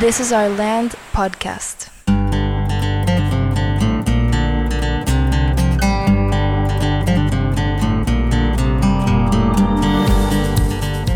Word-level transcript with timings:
This 0.00 0.18
is 0.18 0.32
Our 0.32 0.48
Land 0.56 0.94
podcast. 1.12 1.88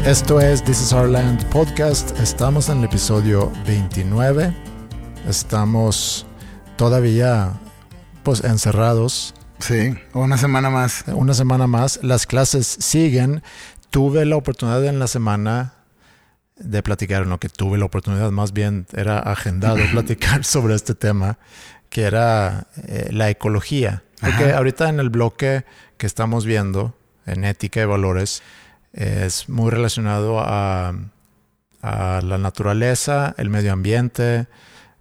Esto 0.04 0.38
es 0.38 0.62
This 0.62 0.82
is 0.82 0.92
Our 0.92 1.08
Land 1.08 1.46
podcast. 1.46 2.20
Estamos 2.20 2.68
en 2.68 2.80
el 2.80 2.84
episodio 2.84 3.50
29. 3.66 4.54
Estamos 5.26 6.26
todavía 6.76 7.58
pues 8.22 8.44
encerrados. 8.44 9.34
Sí, 9.60 9.94
una 10.12 10.36
semana 10.36 10.68
más. 10.68 11.04
Una 11.06 11.32
semana 11.32 11.66
más. 11.66 12.00
Las 12.02 12.26
clases 12.26 12.66
siguen. 12.66 13.42
Tuve 13.88 14.26
la 14.26 14.36
oportunidad 14.36 14.84
en 14.84 14.98
la 14.98 15.06
semana 15.06 15.73
de 16.56 16.82
platicar, 16.82 17.26
no 17.26 17.38
que 17.38 17.48
tuve 17.48 17.78
la 17.78 17.84
oportunidad, 17.84 18.30
más 18.30 18.52
bien 18.52 18.86
era 18.94 19.18
agendado 19.18 19.78
platicar 19.92 20.44
sobre 20.44 20.74
este 20.74 20.94
tema, 20.94 21.38
que 21.88 22.02
era 22.02 22.66
eh, 22.76 23.08
la 23.12 23.30
ecología. 23.30 24.02
Porque 24.20 24.52
ahorita 24.52 24.88
en 24.88 25.00
el 25.00 25.10
bloque 25.10 25.64
que 25.98 26.06
estamos 26.06 26.46
viendo, 26.46 26.96
en 27.26 27.44
ética 27.44 27.82
y 27.82 27.84
valores, 27.84 28.42
es 28.92 29.48
muy 29.48 29.70
relacionado 29.70 30.40
a, 30.40 30.94
a 31.82 32.20
la 32.22 32.38
naturaleza, 32.38 33.34
el 33.36 33.50
medio 33.50 33.72
ambiente, 33.72 34.46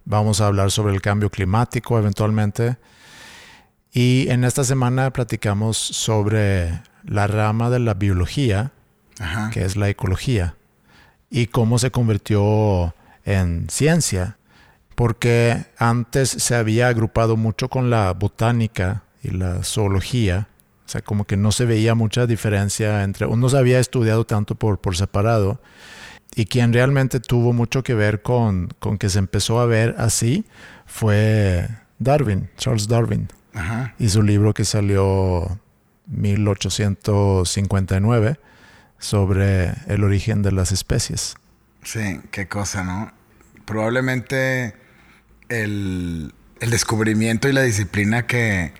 vamos 0.04 0.40
a 0.40 0.46
hablar 0.46 0.70
sobre 0.70 0.94
el 0.94 1.00
cambio 1.00 1.30
climático 1.30 1.98
eventualmente. 1.98 2.76
Y 3.92 4.28
en 4.28 4.44
esta 4.44 4.64
semana 4.64 5.12
platicamos 5.12 5.78
sobre 5.78 6.82
la 7.04 7.26
rama 7.26 7.70
de 7.70 7.78
la 7.78 7.94
biología, 7.94 8.72
que 9.52 9.64
es 9.64 9.76
la 9.76 9.88
ecología, 9.88 10.56
y 11.34 11.48
cómo 11.48 11.78
se 11.80 11.90
convirtió 11.90 12.94
en 13.24 13.66
ciencia, 13.68 14.38
porque 14.94 15.64
antes 15.78 16.30
se 16.30 16.54
había 16.54 16.86
agrupado 16.86 17.36
mucho 17.36 17.68
con 17.68 17.90
la 17.90 18.12
botánica 18.12 19.02
y 19.20 19.30
la 19.30 19.64
zoología, 19.64 20.46
o 20.86 20.88
sea, 20.88 21.02
como 21.02 21.24
que 21.24 21.36
no 21.36 21.50
se 21.50 21.64
veía 21.64 21.96
mucha 21.96 22.28
diferencia 22.28 23.02
entre, 23.02 23.26
uno 23.26 23.48
se 23.48 23.58
había 23.58 23.80
estudiado 23.80 24.24
tanto 24.24 24.54
por, 24.54 24.78
por 24.78 24.96
separado, 24.96 25.60
y 26.36 26.44
quien 26.44 26.72
realmente 26.72 27.18
tuvo 27.18 27.52
mucho 27.52 27.82
que 27.82 27.94
ver 27.94 28.22
con, 28.22 28.68
con 28.78 28.96
que 28.96 29.08
se 29.08 29.18
empezó 29.18 29.58
a 29.58 29.66
ver 29.66 29.96
así 29.98 30.44
fue 30.86 31.68
Darwin, 31.98 32.48
Charles 32.56 32.86
Darwin, 32.86 33.26
y 33.98 34.08
su 34.08 34.22
libro 34.22 34.54
que 34.54 34.64
salió 34.64 35.58
1859 36.06 38.38
sobre 39.04 39.74
el 39.86 40.02
origen 40.02 40.42
de 40.42 40.50
las 40.50 40.72
especies. 40.72 41.36
Sí, 41.82 42.20
qué 42.30 42.48
cosa, 42.48 42.82
¿no? 42.82 43.12
Probablemente 43.66 44.74
el, 45.50 46.32
el 46.60 46.70
descubrimiento 46.70 47.48
y 47.48 47.52
la 47.52 47.62
disciplina 47.62 48.26
que, 48.26 48.72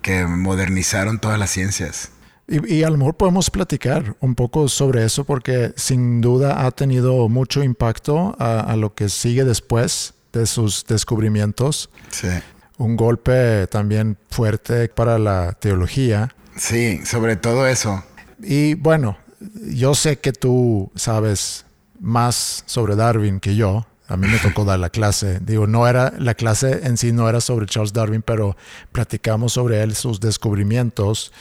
que 0.00 0.24
modernizaron 0.26 1.18
todas 1.18 1.38
las 1.38 1.50
ciencias. 1.50 2.12
Y, 2.46 2.74
y, 2.74 2.82
a 2.84 2.90
lo 2.90 2.98
mejor 2.98 3.16
podemos 3.16 3.50
platicar 3.50 4.16
un 4.20 4.34
poco 4.34 4.68
sobre 4.68 5.04
eso 5.04 5.24
porque 5.24 5.72
sin 5.76 6.20
duda 6.20 6.64
ha 6.64 6.70
tenido 6.70 7.28
mucho 7.28 7.64
impacto 7.64 8.36
a, 8.38 8.60
a 8.60 8.76
lo 8.76 8.94
que 8.94 9.08
sigue 9.08 9.44
después 9.44 10.14
de 10.32 10.46
sus 10.46 10.84
descubrimientos. 10.86 11.90
Sí. 12.10 12.28
Un 12.76 12.96
golpe 12.96 13.66
también 13.68 14.18
fuerte 14.30 14.88
para 14.88 15.18
la 15.18 15.52
teología. 15.54 16.34
Sí, 16.56 17.00
sobre 17.04 17.36
todo 17.36 17.66
eso. 17.66 18.04
Y 18.40 18.74
bueno, 18.74 19.16
yo 19.40 19.94
sé 19.94 20.18
que 20.18 20.32
tú 20.32 20.90
sabes 20.94 21.66
más 22.00 22.64
sobre 22.66 22.96
Darwin 22.96 23.40
que 23.40 23.56
yo. 23.56 23.86
A 24.06 24.16
mí 24.16 24.28
me 24.28 24.38
tocó 24.38 24.64
dar 24.64 24.78
la 24.78 24.90
clase. 24.90 25.40
Digo, 25.40 25.66
no 25.66 25.88
era, 25.88 26.12
la 26.18 26.34
clase 26.34 26.86
en 26.86 26.98
sí 26.98 27.12
no 27.12 27.28
era 27.28 27.40
sobre 27.40 27.66
Charles 27.66 27.92
Darwin, 27.92 28.22
pero 28.22 28.56
platicamos 28.92 29.54
sobre 29.54 29.82
él, 29.82 29.94
sus 29.94 30.20
descubrimientos 30.20 31.32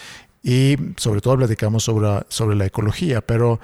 y 0.42 0.78
sobre 0.98 1.20
todo 1.20 1.38
platicamos 1.38 1.84
sobre, 1.84 2.26
sobre 2.30 2.56
la 2.56 2.66
ecología. 2.66 3.22
Pero, 3.22 3.60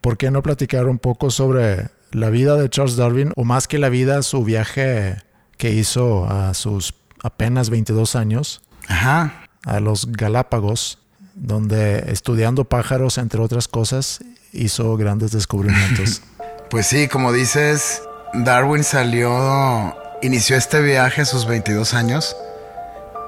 ¿por 0.00 0.16
qué 0.16 0.30
no 0.30 0.42
platicar 0.42 0.86
un 0.86 0.98
poco 0.98 1.30
sobre 1.30 1.90
la 2.10 2.30
vida 2.30 2.56
de 2.56 2.68
Charles 2.70 2.96
Darwin 2.96 3.32
o 3.36 3.44
más 3.44 3.68
que 3.68 3.78
la 3.78 3.88
vida, 3.88 4.22
su 4.22 4.44
viaje 4.44 5.16
que 5.56 5.72
hizo 5.72 6.26
a 6.26 6.54
sus 6.54 6.94
apenas 7.22 7.70
22 7.70 8.16
años 8.16 8.62
Ajá. 8.88 9.48
a 9.64 9.80
los 9.80 10.06
Galápagos, 10.06 10.98
donde 11.34 12.10
estudiando 12.12 12.64
pájaros, 12.64 13.18
entre 13.18 13.40
otras 13.40 13.68
cosas, 13.68 14.20
hizo 14.52 14.96
grandes 14.96 15.32
descubrimientos. 15.32 16.22
pues 16.70 16.86
sí, 16.86 17.08
como 17.08 17.32
dices, 17.32 18.02
Darwin 18.32 18.84
salió, 18.84 19.96
inició 20.22 20.56
este 20.56 20.80
viaje 20.80 21.22
a 21.22 21.24
sus 21.24 21.46
22 21.46 21.94
años. 21.94 22.36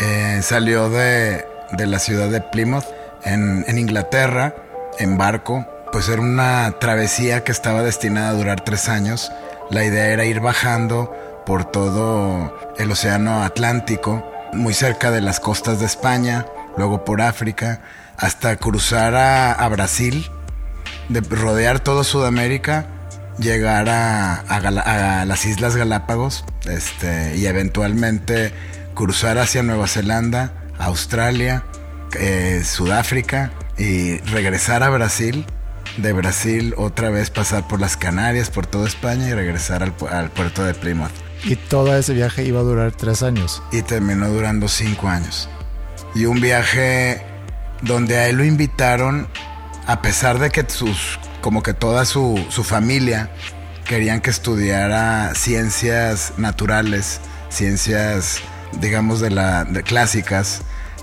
Eh, 0.01 0.41
salió 0.43 0.89
de, 0.91 1.47
de, 1.73 1.87
la 1.87 1.99
ciudad 1.99 2.29
de 2.29 2.41
Plymouth, 2.41 2.85
en, 3.25 3.65
en, 3.67 3.79
Inglaterra, 3.79 4.55
en 4.99 5.19
barco. 5.19 5.67
Pues 5.93 6.09
era 6.09 6.21
una 6.21 6.75
travesía 6.79 7.45
que 7.45 7.53
estaba 7.53 7.83
destinada 7.83 8.31
a 8.31 8.35
durar 8.35 8.65
tres 8.65 8.89
años. 8.89 9.33
La 9.71 9.85
idea 9.85 10.07
era 10.09 10.25
ir 10.25 10.41
bajando 10.41 11.15
por 11.47 11.65
todo 11.65 12.55
el 12.77 12.91
océano 12.91 13.43
Atlántico, 13.43 14.25
muy 14.53 14.75
cerca 14.75 15.11
de 15.11 15.21
las 15.21 15.41
costas 15.41 15.81
de 15.81 15.87
España, 15.87 16.45
luego 16.77 17.05
por 17.05 17.21
África, 17.21 17.81
hasta 18.17 18.57
cruzar 18.57 19.15
a, 19.15 19.53
a 19.53 19.69
Brasil, 19.69 20.27
de 21.09 21.21
rodear 21.21 21.81
todo 21.81 22.05
Sudamérica, 22.05 22.87
llegar 23.39 23.89
a, 23.89 24.35
a, 24.35 25.21
a, 25.21 25.25
las 25.25 25.45
Islas 25.45 25.77
Galápagos 25.77 26.45
este, 26.69 27.37
y 27.37 27.47
eventualmente 27.47 28.53
cruzar 28.95 29.39
hacia 29.39 29.63
Nueva 29.63 29.87
Zelanda, 29.87 30.53
Australia, 30.79 31.65
eh, 32.19 32.63
Sudáfrica 32.65 33.53
y 33.79 34.19
regresar 34.19 34.83
a 34.83 34.91
Brasil. 34.91 35.47
De 35.99 36.13
Brasil 36.13 36.75
otra 36.77 37.09
vez 37.09 37.31
pasar 37.31 37.67
por 37.69 37.81
las 37.81 37.97
Canarias, 37.97 38.51
por 38.51 38.67
toda 38.67 38.87
España 38.87 39.29
y 39.29 39.33
regresar 39.33 39.83
al, 39.83 39.95
al 40.11 40.31
puerto 40.31 40.63
de 40.63 40.75
Plymouth. 40.75 41.13
Y 41.45 41.57
todo 41.57 41.97
ese 41.97 42.13
viaje 42.13 42.45
iba 42.45 42.61
a 42.61 42.65
durar 42.65 42.93
tres 42.93 43.23
años. 43.23 43.63
Y 43.73 43.83
terminó 43.83 44.29
durando 44.29 44.69
cinco 44.69 45.09
años. 45.09 45.49
Y 46.17 46.25
un 46.25 46.41
viaje 46.41 47.21
donde 47.83 48.17
a 48.17 48.27
él 48.29 48.37
lo 48.37 48.45
invitaron, 48.45 49.29
a 49.87 50.01
pesar 50.01 50.39
de 50.39 50.49
que 50.49 50.65
sus, 50.67 51.19
como 51.43 51.63
que 51.63 51.75
toda 51.75 52.07
su, 52.07 52.43
su 52.49 52.65
familia 52.65 53.29
querían 53.85 54.23
que 54.23 54.31
estudiara 54.31 55.35
ciencias 55.35 56.33
naturales, 56.39 57.21
ciencias, 57.51 58.41
digamos, 58.81 59.21
de 59.21 59.29
la, 59.29 59.65
de 59.65 59.83
clásicas, 59.83 60.63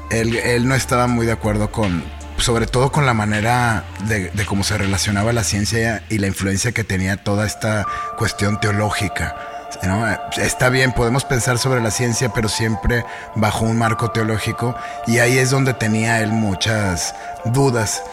él, 0.10 0.36
él, 0.36 0.68
no 0.68 0.74
estaba 0.74 1.06
muy 1.06 1.28
de 1.28 1.34
acuerdo 1.34 1.72
con, 1.72 2.04
sobre 2.38 2.66
todo 2.66 2.92
con 2.92 3.06
la 3.06 3.14
manera 3.14 3.86
de, 4.08 4.32
de 4.32 4.46
cómo 4.48 4.64
se 4.64 4.80
relacionaba 4.80 5.32
la 5.32 5.44
ciencia 5.44 6.04
y 6.10 6.18
la 6.18 6.26
influencia 6.26 6.72
que 6.72 6.84
tenía 6.84 7.18
toda 7.18 7.46
esta 7.46 7.86
cuestión 8.18 8.60
teológica. 8.60 9.53
¿No? 9.84 10.06
Está 10.38 10.70
bien, 10.70 10.92
podemos 10.92 11.26
pensar 11.26 11.58
sobre 11.58 11.82
la 11.82 11.92
ciencia, 11.92 12.30
pero 12.30 12.50
siempre 12.50 13.06
bajo 13.36 13.66
un 13.66 13.78
marco 13.78 14.12
teológico. 14.12 14.76
Y 15.08 15.20
ahí 15.20 15.38
es 15.38 15.50
donde 15.50 15.74
tenía 15.74 16.22
él 16.22 16.32
muchas 16.32 17.16
dudas. 17.46 18.04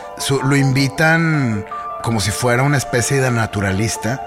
Lo 0.43 0.56
invitan 0.56 1.65
como 2.03 2.21
si 2.21 2.31
fuera 2.31 2.62
una 2.62 2.76
especie 2.76 3.21
de 3.21 3.31
naturalista 3.31 4.21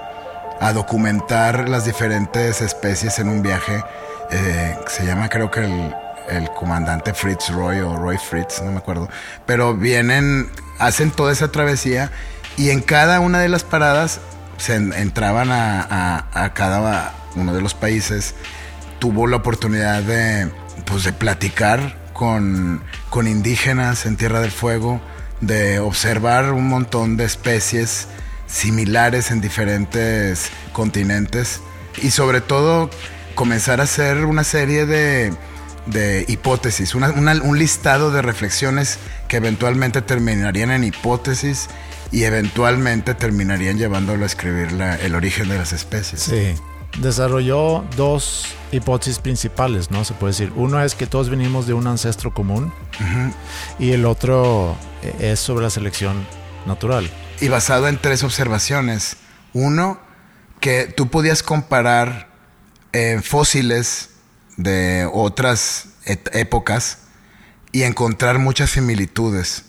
a 0.60 0.72
documentar 0.72 1.68
las 1.68 1.84
diferentes 1.84 2.60
especies 2.60 3.18
en 3.18 3.28
un 3.28 3.42
viaje. 3.42 3.82
Eh, 4.30 4.78
se 4.86 5.04
llama 5.04 5.28
creo 5.28 5.50
que 5.50 5.60
el, 6.28 6.50
comandante 6.54 7.12
Fritz 7.12 7.50
Roy 7.50 7.80
o 7.80 7.96
Roy 7.96 8.16
Fritz, 8.16 8.62
no 8.62 8.70
me 8.70 8.78
acuerdo. 8.78 9.08
Pero 9.44 9.74
vienen, 9.74 10.50
hacen 10.78 11.10
toda 11.10 11.32
esa 11.32 11.48
travesía 11.48 12.10
y 12.56 12.70
en 12.70 12.80
cada 12.80 13.20
una 13.20 13.40
de 13.40 13.48
las 13.48 13.64
paradas 13.64 14.20
se 14.56 14.76
entraban 14.76 15.50
a 15.50 16.52
cada 16.54 17.12
uno 17.36 17.54
de 17.54 17.60
los 17.60 17.74
países, 17.74 18.34
tuvo 18.98 19.26
la 19.26 19.36
oportunidad 19.36 20.02
de, 20.02 20.50
pues, 20.86 21.04
de 21.04 21.12
platicar 21.12 22.04
con, 22.12 22.82
con 23.10 23.26
indígenas 23.26 24.06
en 24.06 24.16
Tierra 24.16 24.40
del 24.40 24.50
Fuego, 24.50 25.00
de 25.40 25.78
observar 25.78 26.52
un 26.52 26.68
montón 26.68 27.16
de 27.16 27.24
especies 27.24 28.06
similares 28.46 29.30
en 29.30 29.40
diferentes 29.40 30.50
continentes 30.72 31.60
y 32.02 32.10
sobre 32.10 32.40
todo 32.40 32.88
comenzar 33.34 33.80
a 33.80 33.84
hacer 33.84 34.24
una 34.24 34.44
serie 34.44 34.86
de, 34.86 35.34
de 35.86 36.24
hipótesis, 36.28 36.94
una, 36.94 37.10
un 37.10 37.58
listado 37.58 38.10
de 38.10 38.22
reflexiones 38.22 38.98
que 39.28 39.36
eventualmente 39.36 40.02
terminarían 40.02 40.70
en 40.70 40.84
hipótesis 40.84 41.68
y 42.12 42.24
eventualmente 42.24 43.14
terminarían 43.14 43.76
llevándolo 43.76 44.22
a 44.22 44.26
escribir 44.26 44.72
la, 44.72 44.94
el 44.96 45.14
origen 45.14 45.48
de 45.48 45.58
las 45.58 45.72
especies. 45.72 46.22
Sí 46.22 46.54
desarrolló 46.98 47.84
dos 47.96 48.46
hipótesis 48.72 49.18
principales, 49.18 49.90
¿no? 49.90 50.04
Se 50.04 50.14
puede 50.14 50.32
decir. 50.32 50.52
Uno 50.56 50.82
es 50.82 50.94
que 50.94 51.06
todos 51.06 51.28
venimos 51.28 51.66
de 51.66 51.74
un 51.74 51.86
ancestro 51.86 52.32
común 52.32 52.72
uh 53.00 53.02
-huh. 53.02 53.34
y 53.78 53.92
el 53.92 54.04
otro 54.06 54.76
es 55.20 55.40
sobre 55.40 55.64
la 55.64 55.70
selección 55.70 56.26
natural. 56.66 57.10
Y 57.40 57.48
basado 57.48 57.88
en 57.88 57.98
tres 57.98 58.22
observaciones. 58.22 59.16
Uno, 59.52 59.98
que 60.60 60.86
tú 60.86 61.08
podías 61.08 61.42
comparar 61.42 62.28
eh, 62.92 63.20
fósiles 63.22 64.10
de 64.56 65.08
otras 65.12 65.88
épocas 66.04 66.98
y 67.72 67.82
encontrar 67.82 68.38
muchas 68.38 68.70
similitudes, 68.70 69.64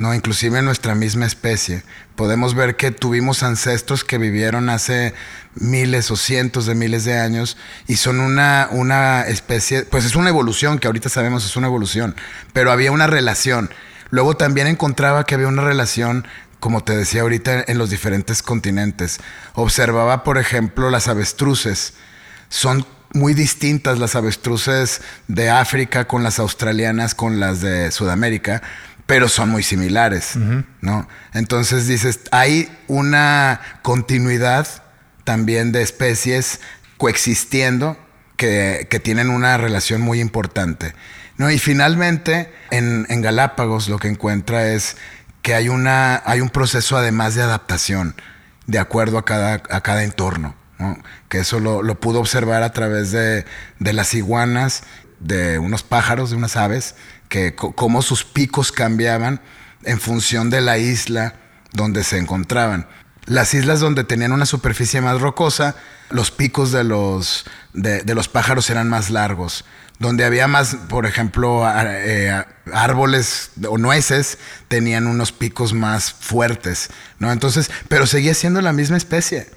¿no? 0.00 0.14
Inclusive 0.14 0.58
en 0.58 0.64
nuestra 0.64 0.94
misma 0.94 1.26
especie. 1.26 1.82
Podemos 2.16 2.54
ver 2.54 2.76
que 2.76 2.90
tuvimos 2.90 3.42
ancestros 3.42 4.04
que 4.04 4.18
vivieron 4.18 4.68
hace 4.68 5.14
miles 5.54 6.10
o 6.10 6.16
cientos 6.16 6.66
de 6.66 6.74
miles 6.74 7.04
de 7.04 7.18
años 7.18 7.56
y 7.86 7.96
son 7.96 8.20
una, 8.20 8.68
una 8.70 9.22
especie, 9.22 9.82
pues 9.82 10.04
es 10.04 10.16
una 10.16 10.28
evolución, 10.28 10.78
que 10.78 10.86
ahorita 10.86 11.08
sabemos 11.08 11.44
es 11.44 11.56
una 11.56 11.66
evolución, 11.66 12.16
pero 12.52 12.72
había 12.72 12.92
una 12.92 13.06
relación. 13.06 13.70
Luego 14.10 14.36
también 14.36 14.66
encontraba 14.66 15.24
que 15.24 15.34
había 15.34 15.48
una 15.48 15.62
relación 15.62 16.26
como 16.60 16.84
te 16.84 16.94
decía 16.94 17.22
ahorita, 17.22 17.64
en 17.66 17.78
los 17.78 17.88
diferentes 17.88 18.42
continentes. 18.42 19.18
Observaba, 19.54 20.22
por 20.24 20.36
ejemplo, 20.36 20.90
las 20.90 21.08
avestruces. 21.08 21.94
Son 22.50 22.84
muy 23.12 23.34
distintas 23.34 23.98
las 23.98 24.14
avestruces 24.14 25.00
de 25.26 25.50
África 25.50 26.06
con 26.06 26.22
las 26.22 26.38
australianas, 26.38 27.14
con 27.14 27.40
las 27.40 27.60
de 27.60 27.90
Sudamérica, 27.90 28.62
pero 29.10 29.28
son 29.28 29.48
muy 29.48 29.64
similares, 29.64 30.36
¿no? 30.80 31.08
Entonces 31.34 31.88
dices, 31.88 32.20
hay 32.30 32.70
una 32.86 33.60
continuidad 33.82 34.68
también 35.24 35.72
de 35.72 35.82
especies 35.82 36.60
coexistiendo 36.96 37.96
que, 38.36 38.86
tienen 39.02 39.30
una 39.30 39.56
relación 39.56 40.00
muy 40.00 40.20
importante. 40.20 40.94
¿no? 41.38 41.50
Y 41.50 41.58
finalmente, 41.58 42.52
en, 42.70 43.04
en 43.08 43.20
Galápagos 43.20 43.88
lo 43.88 43.98
que 43.98 44.06
encuentra 44.06 44.68
es 44.68 44.96
que 45.42 45.56
hay, 45.56 45.68
una, 45.68 46.22
hay 46.24 46.40
un 46.40 46.50
proceso 46.50 46.96
además 46.96 47.34
de 47.34 47.42
adaptación 47.42 48.14
de 48.68 48.78
acuerdo 48.78 49.18
a 49.18 49.24
cada, 49.24 49.54
a 49.54 49.80
cada 49.80 50.04
entorno 50.04 50.54
que 51.28 51.38
eso 51.38 51.60
lo, 51.60 52.00
pudo 52.00 52.20
observar 52.20 52.62
a 52.62 52.72
través 52.72 53.12
de, 53.12 53.44
las 53.78 54.14
iguanas, 54.14 54.82
de 55.18 55.58
unos 55.58 55.82
pájaros, 55.82 56.30
de 56.30 56.36
unas 56.36 56.56
aves, 56.56 56.94
que 57.30 57.54
cómo 57.54 58.02
sus 58.02 58.24
picos 58.24 58.72
cambiaban 58.72 59.40
en 59.84 59.98
función 59.98 60.50
de 60.50 60.60
la 60.60 60.76
isla 60.76 61.36
donde 61.72 62.04
se 62.04 62.18
encontraban. 62.18 62.86
Las 63.24 63.54
islas 63.54 63.80
donde 63.80 64.04
tenían 64.04 64.32
una 64.32 64.44
superficie 64.44 65.00
más 65.00 65.22
rocosa, 65.22 65.76
los 66.10 66.30
picos 66.30 66.72
de 66.72 66.84
los, 66.84 67.46
de 67.72 68.14
los 68.14 68.28
pájaros 68.28 68.68
eran 68.68 68.90
más 68.90 69.08
largos 69.08 69.64
donde 70.00 70.24
había 70.24 70.48
más, 70.48 70.76
por 70.88 71.04
ejemplo, 71.06 71.62
eh, 71.76 72.42
árboles 72.72 73.50
o 73.68 73.76
nueces, 73.76 74.38
tenían 74.66 75.06
unos 75.06 75.30
picos 75.30 75.74
más 75.74 76.10
fuertes, 76.10 76.88
¿no? 77.18 77.30
Entonces, 77.30 77.70
pero 77.88 78.06
seguía 78.06 78.32
siendo 78.32 78.62
la 78.62 78.72
misma 78.72 78.96
especie, 78.96 79.48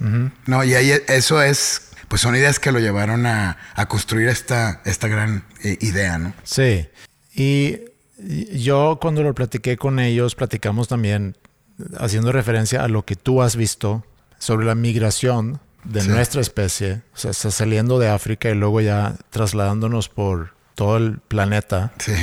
¿no? 0.45 0.63
Y 0.65 0.75
ahí 0.75 0.91
eso 1.07 1.41
es, 1.41 1.83
pues 2.09 2.21
son 2.21 2.35
ideas 2.35 2.59
que 2.59 2.73
lo 2.73 2.79
llevaron 2.79 3.25
a, 3.25 3.57
construir 3.87 4.27
esta, 4.27 4.81
esta 4.83 5.07
gran 5.07 5.45
eh, 5.63 5.77
idea, 5.79 6.17
¿no? 6.17 6.33
Sí. 6.43 6.89
Y 7.35 7.79
yo 8.53 8.99
cuando 9.01 9.23
lo 9.23 9.33
platiqué 9.33 9.77
con 9.77 9.99
ellos, 9.99 10.35
platicamos 10.35 10.87
también 10.87 11.35
haciendo 11.97 12.31
referencia 12.31 12.83
a 12.83 12.87
lo 12.87 13.05
que 13.05 13.15
tú 13.15 13.41
has 13.41 13.55
visto 13.55 14.05
sobre 14.37 14.65
la 14.65 14.75
migración 14.75 15.59
de 15.83 16.07
nuestra 16.07 16.39
especie, 16.39 17.01
o 17.13 17.17
sea, 17.17 17.33
saliendo 17.33 17.99
de 17.99 18.07
África 18.07 18.49
y 18.49 18.55
luego 18.55 18.79
ya 18.79 19.15
trasladándonos 19.31 20.07
por 20.09 20.53
todo 20.75 20.97
el 20.97 21.19
planeta. 21.19 21.93
Sí. 21.99 22.13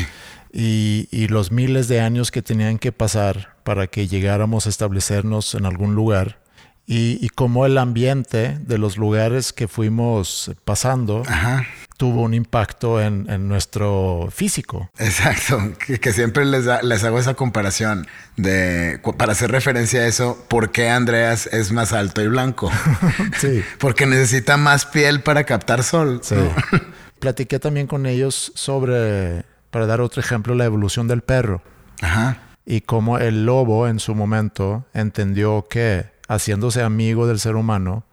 Y, 0.52 1.08
y, 1.12 1.28
los 1.28 1.52
miles 1.52 1.86
de 1.86 2.00
años 2.00 2.32
que 2.32 2.42
tenían 2.42 2.78
que 2.78 2.90
pasar 2.90 3.54
para 3.62 3.86
que 3.86 4.08
llegáramos 4.08 4.66
a 4.66 4.70
establecernos 4.70 5.54
en 5.54 5.64
algún 5.64 5.94
lugar. 5.94 6.40
Y, 6.86 7.24
y 7.24 7.28
cómo 7.28 7.66
el 7.66 7.78
ambiente 7.78 8.58
de 8.58 8.78
los 8.78 8.96
lugares 8.96 9.52
que 9.52 9.68
fuimos 9.68 10.50
pasando 10.64 11.22
Ajá 11.28 11.64
tuvo 12.00 12.22
un 12.22 12.32
impacto 12.32 12.98
en, 12.98 13.46
nuestro 13.46 14.30
físico. 14.32 14.90
Exacto, 14.96 15.60
que, 16.00 16.12
siempre 16.14 16.46
les, 16.46 16.64
les, 16.82 17.04
hago 17.04 17.18
esa 17.18 17.34
comparación 17.34 18.06
de, 18.38 18.98
para 19.18 19.32
hacer 19.32 19.50
referencia 19.50 20.00
a 20.00 20.06
eso, 20.06 20.42
¿por 20.48 20.70
qué 20.70 20.88
Andreas 20.88 21.46
es 21.52 21.72
más 21.72 21.92
alto 21.92 22.22
y 22.22 22.28
blanco? 22.28 22.72
sí. 23.38 23.62
Porque 23.78 24.06
necesita 24.06 24.56
más 24.56 24.86
piel 24.86 25.20
para 25.20 25.44
captar 25.44 25.82
sol. 25.82 26.20
Sí. 26.22 26.36
Platiqué 27.20 27.58
también 27.58 27.86
con 27.86 28.06
ellos 28.06 28.50
sobre, 28.54 29.44
para 29.70 29.84
dar 29.84 30.00
otro 30.00 30.22
ejemplo, 30.22 30.54
la 30.54 30.64
evolución 30.64 31.06
del 31.06 31.20
perro. 31.20 31.62
Ajá. 32.00 32.38
Y 32.64 32.80
cómo 32.80 33.18
el 33.18 33.44
lobo 33.44 33.88
en 33.88 34.00
su 34.00 34.14
momento 34.14 34.86
entendió 34.94 35.66
que 35.68 36.06
haciéndose 36.28 36.80
amigo 36.80 37.26
del 37.26 37.40
ser 37.40 37.56
humano, 37.56 38.04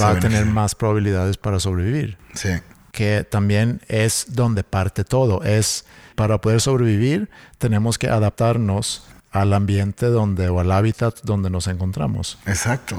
va 0.00 0.10
a 0.10 0.20
tener 0.20 0.46
más 0.46 0.76
probabilidades 0.76 1.36
para 1.36 1.58
sobrevivir. 1.58 2.16
Sí 2.34 2.50
que 2.94 3.24
también 3.24 3.80
es 3.88 4.26
donde 4.30 4.62
parte 4.62 5.04
todo. 5.04 5.42
Es 5.42 5.84
para 6.14 6.40
poder 6.40 6.60
sobrevivir 6.60 7.28
tenemos 7.58 7.98
que 7.98 8.08
adaptarnos 8.08 9.02
al 9.32 9.52
ambiente 9.52 10.06
donde 10.06 10.48
o 10.48 10.60
al 10.60 10.70
hábitat 10.70 11.18
donde 11.24 11.50
nos 11.50 11.66
encontramos. 11.66 12.38
Exacto. 12.46 12.96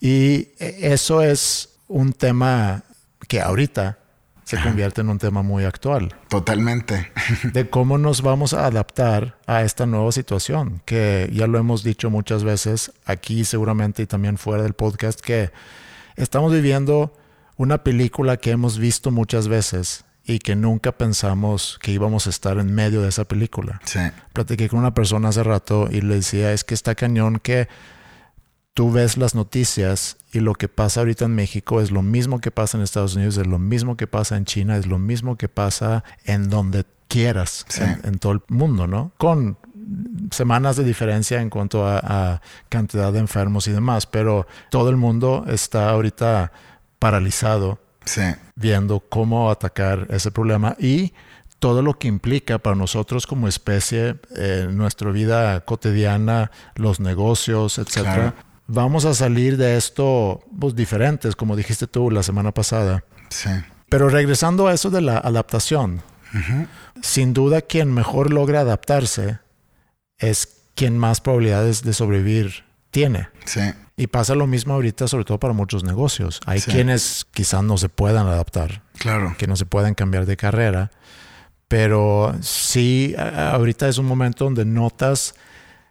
Y 0.00 0.48
eso 0.58 1.22
es 1.22 1.70
un 1.88 2.12
tema 2.12 2.82
que 3.26 3.40
ahorita 3.40 3.98
se 4.44 4.60
convierte 4.60 5.00
en 5.00 5.08
un 5.08 5.18
tema 5.18 5.42
muy 5.42 5.64
actual. 5.64 6.14
Totalmente. 6.28 7.10
de 7.42 7.70
cómo 7.70 7.96
nos 7.96 8.20
vamos 8.20 8.52
a 8.52 8.66
adaptar 8.66 9.38
a 9.46 9.62
esta 9.62 9.86
nueva 9.86 10.12
situación, 10.12 10.82
que 10.84 11.30
ya 11.32 11.46
lo 11.46 11.58
hemos 11.58 11.82
dicho 11.82 12.10
muchas 12.10 12.44
veces 12.44 12.92
aquí 13.06 13.46
seguramente 13.46 14.02
y 14.02 14.06
también 14.06 14.36
fuera 14.36 14.62
del 14.62 14.74
podcast, 14.74 15.20
que 15.20 15.50
estamos 16.16 16.52
viviendo 16.52 17.16
una 17.56 17.82
película 17.82 18.36
que 18.36 18.50
hemos 18.50 18.78
visto 18.78 19.10
muchas 19.10 19.48
veces 19.48 20.04
y 20.24 20.40
que 20.40 20.56
nunca 20.56 20.92
pensamos 20.92 21.78
que 21.80 21.92
íbamos 21.92 22.26
a 22.26 22.30
estar 22.30 22.58
en 22.58 22.74
medio 22.74 23.02
de 23.02 23.08
esa 23.08 23.24
película. 23.24 23.80
Sí. 23.84 24.00
Platiqué 24.32 24.68
con 24.68 24.80
una 24.80 24.92
persona 24.92 25.28
hace 25.28 25.42
rato 25.42 25.88
y 25.90 26.00
le 26.00 26.16
decía, 26.16 26.52
es 26.52 26.64
que 26.64 26.74
está 26.74 26.94
cañón 26.94 27.38
que 27.38 27.68
tú 28.74 28.90
ves 28.90 29.16
las 29.16 29.34
noticias 29.34 30.18
y 30.32 30.40
lo 30.40 30.54
que 30.54 30.68
pasa 30.68 31.00
ahorita 31.00 31.24
en 31.24 31.34
México 31.34 31.80
es 31.80 31.90
lo 31.92 32.02
mismo 32.02 32.40
que 32.40 32.50
pasa 32.50 32.76
en 32.76 32.82
Estados 32.82 33.14
Unidos, 33.14 33.38
es 33.38 33.46
lo 33.46 33.58
mismo 33.58 33.96
que 33.96 34.06
pasa 34.06 34.36
en 34.36 34.44
China, 34.44 34.76
es 34.76 34.86
lo 34.86 34.98
mismo 34.98 35.36
que 35.36 35.48
pasa 35.48 36.02
en 36.24 36.50
donde 36.50 36.84
quieras, 37.08 37.64
en, 38.02 38.18
todo 38.18 38.32
el 38.32 38.42
mundo, 38.48 38.88
¿no? 38.88 39.12
Con 39.16 39.56
semanas 40.32 40.76
de 40.76 40.82
diferencia 40.82 41.40
en 41.40 41.48
cuanto 41.48 41.86
a, 41.86 42.00
a 42.02 42.42
cantidad 42.68 43.12
de 43.12 43.20
enfermos 43.20 43.68
y 43.68 43.72
demás, 43.72 44.06
pero 44.06 44.46
todo 44.70 44.90
el 44.90 44.96
mundo 44.96 45.44
está 45.48 45.88
ahorita 45.88 46.52
paralizado 46.98 47.78
viendo 48.54 49.00
cómo 49.00 49.50
atacar 49.50 50.06
ese 50.10 50.30
problema 50.30 50.76
y 50.78 51.12
todo 51.58 51.82
lo 51.82 51.98
que 51.98 52.08
implica 52.08 52.58
para 52.58 52.76
nosotros 52.76 53.26
como 53.26 53.48
especie, 53.48 54.16
en 54.34 54.76
nuestra 54.76 55.10
vida 55.10 55.64
cotidiana, 55.64 56.50
los 56.74 57.00
negocios, 57.00 57.78
etcétera. 57.78 58.34
Vamos 58.68 59.04
a 59.04 59.14
salir 59.14 59.56
de 59.56 59.76
esto 59.76 60.44
pues, 60.58 60.74
diferentes, 60.74 61.34
como 61.34 61.56
dijiste 61.56 61.86
tú 61.86 62.10
la 62.10 62.22
semana 62.22 62.52
pasada. 62.52 63.04
Sí. 63.30 63.50
Pero 63.88 64.08
regresando 64.08 64.66
a 64.66 64.74
eso 64.74 64.90
de 64.90 65.00
la 65.00 65.18
adaptación, 65.18 66.02
sin 67.02 67.32
duda 67.32 67.62
quien 67.62 67.92
mejor 67.94 68.32
logra 68.32 68.60
adaptarse 68.60 69.38
es 70.18 70.64
quien 70.74 70.98
más 70.98 71.20
probabilidades 71.20 71.82
de 71.82 71.94
sobrevivir 71.94 72.65
tiene. 72.96 73.28
Sí. 73.44 73.60
Y 73.98 74.06
pasa 74.06 74.34
lo 74.34 74.46
mismo 74.46 74.72
ahorita, 74.72 75.06
sobre 75.06 75.26
todo 75.26 75.38
para 75.38 75.52
muchos 75.52 75.84
negocios. 75.84 76.40
Hay 76.46 76.62
quienes 76.62 77.26
quizás 77.30 77.62
no 77.62 77.76
se 77.76 77.90
puedan 77.90 78.26
adaptar. 78.26 78.82
Claro. 78.96 79.34
Que 79.36 79.46
no 79.46 79.54
se 79.54 79.66
puedan 79.66 79.92
cambiar 79.92 80.24
de 80.24 80.38
carrera. 80.38 80.90
Pero 81.68 82.34
sí, 82.40 83.14
ahorita 83.18 83.86
es 83.86 83.98
un 83.98 84.06
momento 84.06 84.44
donde 84.44 84.64
notas 84.64 85.34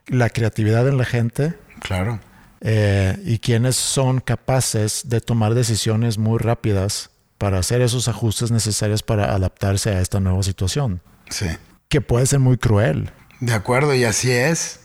la 0.07 0.31
creatividad 0.31 0.87
en 0.87 0.97
la 0.97 1.05
gente. 1.05 1.53
Claro. 1.81 2.19
Eh, 2.61 3.19
y 3.23 3.37
quienes 3.37 3.75
son 3.75 4.19
capaces 4.19 5.03
de 5.05 5.21
tomar 5.21 5.53
decisiones 5.53 6.17
muy 6.17 6.39
rápidas 6.39 7.11
para 7.37 7.59
hacer 7.59 7.81
esos 7.81 8.07
ajustes 8.07 8.49
necesarios 8.49 9.03
para 9.03 9.35
adaptarse 9.35 9.91
a 9.91 10.01
esta 10.01 10.19
nueva 10.19 10.41
situación. 10.41 11.03
Sí. 11.29 11.45
Que 11.87 12.01
puede 12.01 12.25
ser 12.25 12.39
muy 12.39 12.57
cruel. 12.57 13.11
De 13.41 13.53
acuerdo, 13.53 13.93
y 13.93 14.05
así 14.05 14.31
es. 14.31 14.79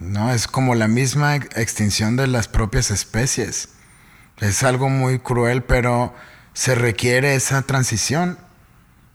¿No? 0.00 0.32
Es 0.32 0.48
como 0.48 0.74
la 0.74 0.88
misma 0.88 1.36
extinción 1.36 2.16
de 2.16 2.26
las 2.26 2.48
propias 2.48 2.90
especies. 2.90 3.68
Es 4.40 4.62
algo 4.62 4.88
muy 4.88 5.18
cruel, 5.18 5.62
pero 5.62 6.14
se 6.54 6.74
requiere 6.74 7.34
esa 7.34 7.62
transición, 7.62 8.38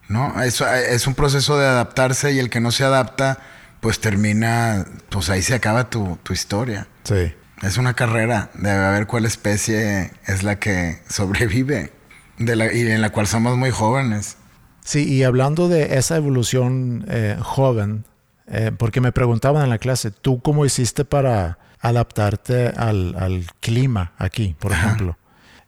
¿no? 0.08 0.42
Es, 0.42 0.62
es 0.62 1.08
un 1.08 1.16
proceso 1.16 1.58
de 1.58 1.66
adaptarse 1.66 2.32
y 2.32 2.40
el 2.40 2.50
que 2.50 2.62
no 2.62 2.72
se 2.72 2.84
adapta, 2.84 3.40
pues 3.82 4.00
termina, 4.00 4.86
pues 5.10 5.30
ahí 5.30 5.42
se 5.42 5.56
acaba 5.56 5.90
tu, 5.90 6.18
historia. 6.30 6.88
Sí. 7.04 7.34
Es 7.64 7.78
una 7.78 7.96
carrera 7.96 8.52
de 8.54 8.78
ver 8.78 9.08
cuál 9.08 9.26
especie 9.26 10.12
es 10.28 10.44
la 10.44 10.60
que 10.60 11.02
sobrevive 11.10 11.92
de 12.38 12.56
la, 12.56 12.72
y 12.72 12.82
en 12.82 13.02
la 13.02 13.12
cual 13.12 13.28
somos 13.28 13.58
muy 13.58 13.72
jóvenes. 13.72 14.38
Sí, 14.84 15.12
y 15.12 15.24
hablando 15.24 15.68
de 15.68 15.98
esa 15.98 16.16
evolución 16.16 17.06
eh, 17.10 17.38
joven, 17.42 18.06
eh, 18.48 18.72
porque 18.78 19.02
me 19.02 19.12
preguntaban 19.12 19.64
en 19.64 19.70
la 19.70 19.78
clase, 19.78 20.12
¿tú 20.12 20.40
cómo 20.42 20.66
hiciste 20.66 21.06
para 21.06 21.58
adaptarte 21.80 22.68
al, 22.70 23.46
clima 23.60 24.14
aquí, 24.18 24.56
por 24.60 24.72
ejemplo? 24.72 25.18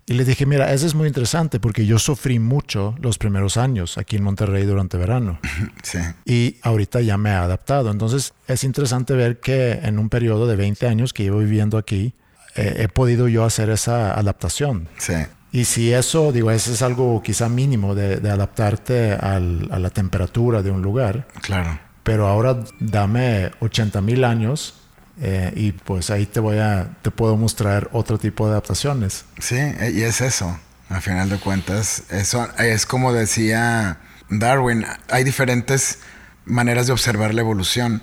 Y 0.09 0.13
les 0.13 0.25
dije, 0.25 0.45
mira, 0.45 0.71
eso 0.71 0.85
es 0.87 0.95
muy 0.95 1.07
interesante 1.07 1.59
porque 1.59 1.85
yo 1.85 1.99
sufrí 1.99 2.39
mucho 2.39 2.95
los 3.01 3.17
primeros 3.17 3.57
años 3.57 3.97
aquí 3.97 4.15
en 4.15 4.23
Monterrey 4.23 4.63
durante 4.65 4.97
verano. 4.97 5.39
Sí. 5.83 5.99
Y 6.25 6.57
ahorita 6.63 7.01
ya 7.01 7.17
me 7.17 7.29
he 7.31 7.33
adaptado. 7.33 7.91
Entonces 7.91 8.33
es 8.47 8.63
interesante 8.63 9.13
ver 9.15 9.39
que 9.39 9.73
en 9.83 9.99
un 9.99 10.09
periodo 10.09 10.47
de 10.47 10.55
20 10.55 10.87
años 10.87 11.13
que 11.13 11.23
llevo 11.23 11.39
viviendo 11.39 11.77
aquí, 11.77 12.13
eh, 12.55 12.75
he 12.79 12.87
podido 12.87 13.27
yo 13.27 13.43
hacer 13.45 13.69
esa 13.69 14.13
adaptación. 14.13 14.87
Sí. 14.97 15.13
Y 15.51 15.65
si 15.65 15.93
eso, 15.93 16.31
digo, 16.33 16.51
eso 16.51 16.71
es 16.73 16.81
algo 16.81 17.21
quizá 17.23 17.47
mínimo 17.49 17.93
de, 17.95 18.17
de 18.17 18.29
adaptarte 18.29 19.13
al- 19.13 19.67
a 19.71 19.79
la 19.79 19.89
temperatura 19.89 20.61
de 20.61 20.71
un 20.71 20.81
lugar, 20.81 21.27
Claro. 21.41 21.79
Pero 22.07 22.25
ahora 22.25 22.63
dame 22.79 23.51
80 23.59 23.99
mil 23.99 24.23
años 24.23 24.75
eh, 25.21 25.51
y 25.57 25.73
pues 25.73 26.09
ahí 26.09 26.25
te 26.25 26.39
voy 26.39 26.57
a, 26.57 26.97
te 27.01 27.11
puedo 27.11 27.35
mostrar 27.35 27.89
otro 27.91 28.17
tipo 28.17 28.45
de 28.45 28.53
adaptaciones. 28.53 29.25
Sí, 29.39 29.57
e- 29.57 29.91
y 29.93 30.03
es 30.03 30.21
eso. 30.21 30.57
A 30.87 31.01
final 31.01 31.29
de 31.29 31.37
cuentas, 31.37 32.03
eso 32.09 32.47
es 32.59 32.85
como 32.85 33.11
decía 33.11 33.99
Darwin, 34.29 34.85
hay 35.09 35.25
diferentes 35.25 35.99
maneras 36.45 36.87
de 36.87 36.93
observar 36.93 37.33
la 37.33 37.41
evolución. 37.41 38.01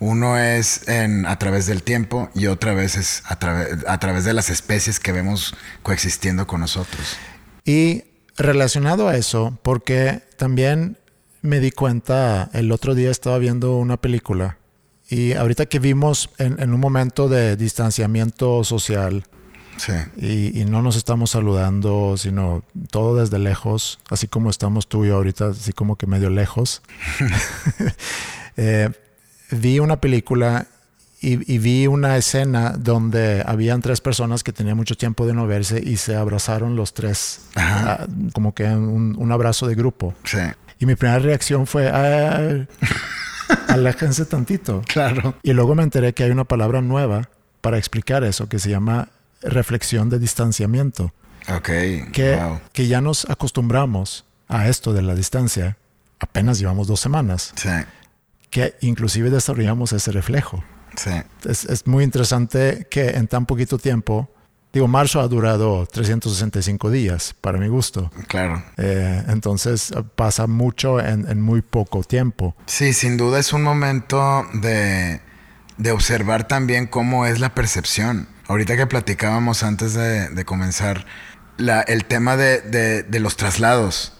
Uno 0.00 0.36
es 0.36 0.88
en, 0.88 1.24
a 1.24 1.38
través 1.38 1.66
del 1.66 1.84
tiempo 1.84 2.30
y 2.34 2.48
otra 2.48 2.74
vez 2.74 2.96
es 2.96 3.22
a, 3.28 3.38
a 3.86 4.00
través 4.00 4.24
de 4.24 4.32
las 4.32 4.50
especies 4.50 4.98
que 4.98 5.12
vemos 5.12 5.54
coexistiendo 5.84 6.48
con 6.48 6.58
nosotros. 6.58 7.16
Y 7.64 8.02
relacionado 8.36 9.06
a 9.06 9.16
eso, 9.16 9.56
porque 9.62 10.24
también 10.38 10.98
me 11.44 11.60
di 11.60 11.70
cuenta, 11.70 12.48
el 12.54 12.72
otro 12.72 12.94
día 12.94 13.10
estaba 13.10 13.36
viendo 13.36 13.76
una 13.76 13.98
película 13.98 14.56
y 15.10 15.34
ahorita 15.34 15.66
que 15.66 15.78
vimos 15.78 16.30
en, 16.38 16.58
en 16.58 16.72
un 16.72 16.80
momento 16.80 17.28
de 17.28 17.56
distanciamiento 17.56 18.64
social 18.64 19.24
Sí, 19.76 19.92
y, 20.16 20.60
y 20.60 20.64
no 20.66 20.82
nos 20.82 20.94
estamos 20.94 21.30
saludando, 21.30 22.16
sino 22.16 22.62
todo 22.92 23.16
desde 23.16 23.40
lejos, 23.40 23.98
así 24.08 24.28
como 24.28 24.48
estamos 24.48 24.86
tú 24.86 25.04
y 25.04 25.08
yo 25.08 25.16
ahorita, 25.16 25.48
así 25.48 25.72
como 25.72 25.96
que 25.96 26.06
medio 26.06 26.30
lejos, 26.30 26.80
eh, 28.56 28.90
vi 29.50 29.80
una 29.80 30.00
película 30.00 30.68
y, 31.20 31.52
y 31.52 31.58
vi 31.58 31.88
una 31.88 32.16
escena 32.16 32.74
donde 32.78 33.42
habían 33.44 33.82
tres 33.82 34.00
personas 34.00 34.44
que 34.44 34.52
tenían 34.52 34.76
mucho 34.76 34.94
tiempo 34.94 35.26
de 35.26 35.34
no 35.34 35.46
verse 35.48 35.82
y 35.84 35.96
se 35.96 36.14
abrazaron 36.14 36.76
los 36.76 36.94
tres, 36.94 37.40
ah, 37.56 38.06
como 38.32 38.54
que 38.54 38.64
un, 38.64 39.16
un 39.18 39.32
abrazo 39.32 39.66
de 39.66 39.74
grupo. 39.74 40.14
sí. 40.24 40.38
Y 40.84 40.86
mi 40.86 40.96
primera 40.96 41.18
reacción 41.18 41.66
fue, 41.66 41.88
"Ah, 41.88 42.66
aléjense 43.68 44.26
tantito. 44.26 44.82
Claro. 44.86 45.34
Y 45.42 45.54
luego 45.54 45.74
me 45.74 45.82
enteré 45.82 46.12
que 46.12 46.24
hay 46.24 46.30
una 46.30 46.44
palabra 46.44 46.82
nueva 46.82 47.30
para 47.62 47.78
explicar 47.78 48.22
eso 48.22 48.50
que 48.50 48.58
se 48.58 48.68
llama 48.68 49.08
reflexión 49.40 50.10
de 50.10 50.18
distanciamiento. 50.18 51.14
Ok. 51.48 51.68
Que, 52.12 52.36
Wow. 52.38 52.60
que 52.74 52.86
ya 52.86 53.00
nos 53.00 53.28
acostumbramos 53.30 54.26
a 54.46 54.68
esto 54.68 54.92
de 54.92 55.00
la 55.00 55.14
distancia. 55.14 55.78
Apenas 56.20 56.58
llevamos 56.58 56.86
dos 56.86 57.00
semanas. 57.00 57.52
Sí, 57.56 57.70
Que 58.50 58.74
inclusive 58.82 59.30
desarrollamos 59.30 59.94
ese 59.94 60.12
reflejo. 60.12 60.62
sí. 60.96 61.10
Es, 61.48 61.64
es 61.64 61.86
muy 61.86 62.04
interesante 62.04 62.86
que 62.90 63.08
en 63.10 63.26
tan 63.26 63.46
poquito 63.46 63.78
tiempo, 63.78 64.28
digo, 64.74 64.86
marzo 64.88 65.20
ha 65.20 65.28
durado 65.28 65.86
365 65.86 66.90
días, 66.90 67.34
para 67.40 67.56
mi 67.58 67.68
gusto. 67.68 68.10
Claro. 68.28 68.62
Eh, 68.76 69.22
entonces 69.28 69.92
pasa 70.16 70.46
mucho 70.46 71.00
en, 71.00 71.26
en 71.30 71.40
muy 71.40 71.62
poco 71.62 72.02
tiempo. 72.02 72.54
Sí, 72.66 72.92
sin 72.92 73.16
duda 73.16 73.38
es 73.38 73.52
un 73.54 73.62
momento 73.62 74.44
de, 74.54 75.20
de 75.78 75.90
observar 75.92 76.46
también 76.48 76.86
cómo 76.86 77.24
es 77.24 77.40
la 77.40 77.54
percepción. 77.54 78.28
Ahorita 78.48 78.76
que 78.76 78.86
platicábamos 78.86 79.62
antes 79.62 79.94
de, 79.94 80.28
de 80.28 80.44
comenzar, 80.44 81.06
la- 81.56 81.80
el 81.82 82.04
tema 82.04 82.36
de, 82.36 82.60
de- 82.60 83.02
de 83.04 83.20
los 83.20 83.36
traslados. 83.36 84.12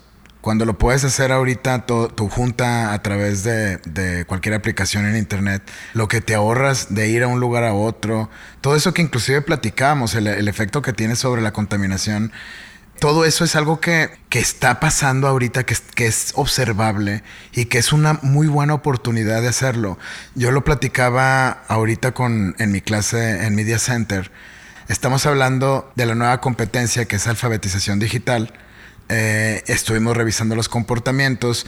Cuando 0.45 0.67
lo 0.67 0.77
puedes 0.77 1.03
hacer 1.05 1.33
ahorita 1.33 1.87
tu 1.87 2.29
junta 2.29 2.93
a 2.93 3.03
través 3.03 3.45
de, 3.45 4.27
cualquier 4.27 4.55
aplicación 4.55 5.07
en 5.07 5.17
internet, 5.17 5.63
lo 5.95 6.07
que 6.07 6.21
te 6.21 6.35
ahorras 6.35 6.95
de 6.95 7.09
ir 7.09 7.23
a 7.23 7.29
un 7.29 7.41
lugar 7.41 7.65
a 7.65 7.73
otro, 7.73 8.29
todo 8.61 8.77
eso 8.77 8.93
que 8.93 9.01
inclusive 9.01 9.41
platicábamos, 9.41 10.15
el, 10.15 10.27
el 10.27 10.47
efecto 10.47 10.83
que 10.83 10.93
tiene 10.93 11.17
sobre 11.17 11.41
la 11.41 11.55
contaminación, 11.55 12.31
todo 12.99 13.25
eso 13.25 13.43
es 13.43 13.57
algo 13.57 13.81
que, 13.81 14.11
que 14.29 14.39
está 14.39 14.81
pasando 14.81 15.29
ahorita, 15.29 15.65
que 15.65 15.77
que 15.95 16.05
es 16.05 16.33
observable 16.35 17.23
y 17.55 17.65
que 17.65 17.79
es 17.79 17.95
una 17.95 18.19
muy 18.21 18.47
buena 18.47 18.75
oportunidad 18.75 19.41
de 19.41 19.49
hacerlo. 19.49 19.99
Yo 20.35 20.51
lo 20.51 20.63
platicaba 20.63 21.63
ahorita 21.69 22.13
con, 22.13 22.55
en 22.59 22.71
mi 22.71 22.83
clase 22.83 23.47
en 23.47 23.55
Media 23.55 23.79
Center. 23.79 24.31
Estamos 24.89 25.25
hablando 25.25 25.91
de 25.97 26.05
la 26.05 26.15
nueva 26.15 26.43
competencia 26.43 27.07
que 27.07 27.17
es 27.17 27.27
alfabetización 27.27 27.99
digital. 27.99 28.53
Eh, 29.09 29.63
estuvimos 29.67 30.17
revisando 30.17 30.55
los 30.57 30.69
comportamientos 30.69 31.67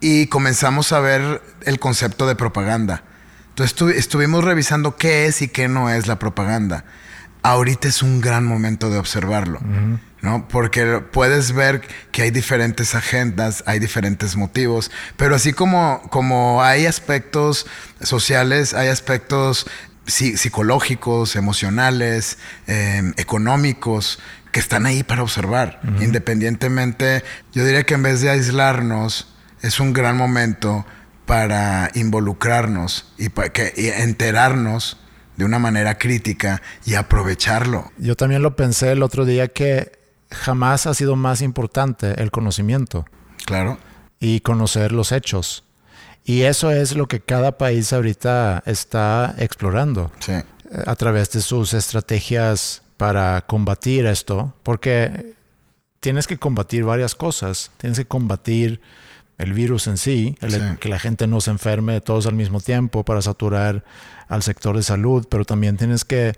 y 0.00 0.26
comenzamos 0.28 0.92
a 0.92 1.00
ver 1.00 1.42
el 1.64 1.78
concepto 1.78 2.26
de 2.26 2.34
propaganda. 2.36 3.04
Entonces 3.50 3.76
estu- 3.76 3.92
estuvimos 3.94 4.44
revisando 4.44 4.96
qué 4.96 5.26
es 5.26 5.42
y 5.42 5.48
qué 5.48 5.68
no 5.68 5.90
es 5.90 6.06
la 6.06 6.18
propaganda. 6.18 6.84
Ahorita 7.42 7.88
es 7.88 8.02
un 8.02 8.20
gran 8.20 8.44
momento 8.44 8.90
de 8.90 8.98
observarlo, 8.98 9.60
¿no? 10.22 10.46
Porque 10.48 11.00
puedes 11.10 11.52
ver 11.52 11.80
que 12.12 12.22
hay 12.22 12.30
diferentes 12.30 12.94
agendas, 12.94 13.64
hay 13.66 13.78
diferentes 13.78 14.36
motivos, 14.36 14.90
pero 15.16 15.34
así 15.34 15.54
como, 15.54 16.02
como 16.10 16.62
hay 16.62 16.84
aspectos 16.84 17.66
sociales, 18.02 18.74
hay 18.74 18.88
aspectos 18.88 19.66
psi- 20.06 20.36
psicológicos, 20.36 21.34
emocionales, 21.34 22.36
eh, 22.66 23.10
económicos, 23.16 24.18
que 24.52 24.60
están 24.60 24.86
ahí 24.86 25.02
para 25.02 25.22
observar. 25.22 25.80
Independientemente, 26.00 27.22
yo 27.52 27.64
diría 27.64 27.84
que 27.84 27.94
en 27.94 28.02
vez 28.02 28.20
de 28.20 28.30
aislarnos, 28.30 29.28
es 29.62 29.78
un 29.80 29.92
gran 29.92 30.16
momento 30.16 30.86
para 31.26 31.90
involucrarnos 31.94 33.12
y, 33.18 33.28
para 33.28 33.50
que, 33.50 33.72
y 33.76 33.88
enterarnos 33.88 34.96
de 35.36 35.44
una 35.44 35.58
manera 35.58 35.98
crítica 35.98 36.60
y 36.84 36.94
aprovecharlo. 36.94 37.92
Yo 37.98 38.16
también 38.16 38.42
lo 38.42 38.56
pensé 38.56 38.92
el 38.92 39.02
otro 39.02 39.24
día 39.24 39.48
que 39.48 39.92
jamás 40.30 40.86
ha 40.86 40.94
sido 40.94 41.16
más 41.16 41.42
importante 41.42 42.20
el 42.22 42.30
conocimiento 42.30 43.04
Claro. 43.46 43.78
y 44.18 44.40
conocer 44.40 44.92
los 44.92 45.12
hechos. 45.12 45.64
Y 46.24 46.42
eso 46.42 46.70
es 46.70 46.94
lo 46.96 47.08
que 47.08 47.20
cada 47.20 47.56
país 47.58 47.92
ahorita 47.92 48.62
está 48.66 49.34
explorando 49.38 50.12
Sí. 50.20 50.32
a 50.86 50.94
través 50.96 51.30
de 51.32 51.40
sus 51.40 51.72
estrategias 51.74 52.82
para 53.00 53.40
combatir 53.46 54.04
esto, 54.04 54.52
porque 54.62 55.32
tienes 56.00 56.26
que 56.26 56.36
combatir 56.36 56.84
varias 56.84 57.14
cosas. 57.14 57.70
Tienes 57.78 57.98
que 57.98 58.04
combatir 58.04 58.82
el 59.38 59.54
virus 59.54 59.86
en 59.86 59.96
sí, 59.96 60.36
el- 60.42 60.50
Sí. 60.52 60.60
que 60.80 60.90
la 60.90 60.98
gente 60.98 61.26
no 61.26 61.40
se 61.40 61.50
enferme 61.50 62.02
todos 62.02 62.26
al 62.26 62.34
mismo 62.34 62.60
tiempo 62.60 63.02
para 63.02 63.22
saturar 63.22 63.84
al 64.28 64.42
sector 64.42 64.76
de 64.76 64.82
salud, 64.82 65.26
pero 65.30 65.46
también 65.46 65.78
tienes 65.78 66.04
que 66.04 66.34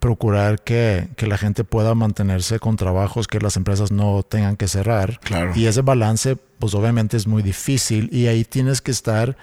procurar 0.00 0.62
que, 0.62 1.08
que 1.16 1.26
la 1.26 1.36
gente 1.36 1.64
pueda 1.64 1.94
mantenerse 1.94 2.58
con 2.60 2.76
trabajos, 2.76 3.28
que 3.28 3.38
las 3.38 3.58
empresas 3.58 3.92
no 3.92 4.22
tengan 4.22 4.56
que 4.56 4.68
cerrar. 4.68 5.20
Claro. 5.20 5.52
Y 5.54 5.66
ese 5.66 5.82
balance, 5.82 6.36
pues 6.58 6.72
obviamente 6.74 7.18
es 7.18 7.26
muy 7.26 7.42
difícil 7.42 8.08
y 8.10 8.26
ahí 8.28 8.42
tienes 8.44 8.80
que 8.80 8.90
estar 8.90 9.36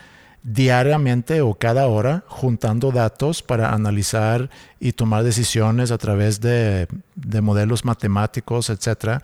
diariamente 0.44 1.42
o 1.42 1.56
cada 1.56 1.88
hora 1.88 2.24
juntando 2.28 2.92
datos 2.92 3.42
para 3.42 3.74
analizar 3.74 4.50
y 4.80 4.92
tomar 4.92 5.24
decisiones 5.24 5.90
a 5.92 5.98
través 5.98 6.42
de, 6.42 6.88
de 7.16 7.42
modelos 7.42 7.86
matemáticos, 7.86 8.70
etcétera. 8.70 9.22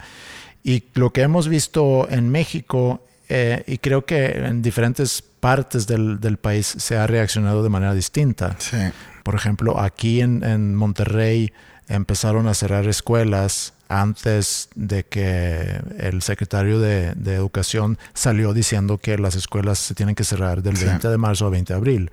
Y 0.63 0.83
lo 0.93 1.11
que 1.11 1.21
hemos 1.21 1.47
visto 1.47 2.07
en 2.09 2.29
México, 2.29 3.05
eh, 3.27 3.63
y 3.67 3.77
creo 3.79 4.05
que 4.05 4.27
en 4.27 4.61
diferentes 4.61 5.21
partes 5.21 5.87
del, 5.87 6.19
del 6.19 6.37
país 6.37 6.65
se 6.65 6.97
ha 6.97 7.05
reaccionado 7.05 7.63
de 7.63 7.69
manera 7.69 7.93
distinta. 7.93 8.55
Sí. 8.57 8.77
Por 9.23 9.35
ejemplo, 9.35 9.79
aquí 9.79 10.21
en, 10.21 10.43
en 10.43 10.75
Monterrey 10.75 11.51
empezaron 11.87 12.47
a 12.47 12.53
cerrar 12.53 12.87
escuelas 12.87 13.73
antes 13.89 14.69
de 14.75 15.03
que 15.03 15.81
el 15.97 16.21
secretario 16.21 16.79
de, 16.79 17.13
de 17.15 17.33
Educación 17.35 17.97
salió 18.13 18.53
diciendo 18.53 18.97
que 18.99 19.17
las 19.17 19.35
escuelas 19.35 19.79
se 19.79 19.95
tienen 19.95 20.15
que 20.15 20.23
cerrar 20.23 20.61
del 20.61 20.77
Sí. 20.77 20.85
20 20.85 21.09
de 21.09 21.17
marzo 21.17 21.45
al 21.45 21.51
20 21.51 21.73
de 21.73 21.77
abril. 21.77 22.11